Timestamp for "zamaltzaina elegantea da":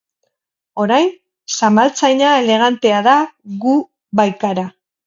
1.59-3.17